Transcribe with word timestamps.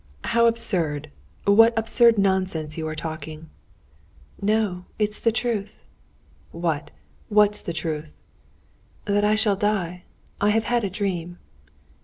"How 0.23 0.47
absurd! 0.47 1.11
What 1.45 1.77
absurd 1.77 2.17
nonsense 2.17 2.75
you 2.75 2.87
are 2.87 2.95
talking!" 2.95 3.51
"No, 4.41 4.85
it's 4.97 5.19
the 5.19 5.31
truth." 5.31 5.83
"What, 6.51 6.89
what's 7.29 7.61
the 7.61 7.71
truth?" 7.71 8.11
"That 9.05 9.23
I 9.23 9.35
shall 9.35 9.55
die. 9.55 10.05
I 10.41 10.49
have 10.49 10.63
had 10.63 10.83
a 10.83 10.89
dream." 10.89 11.37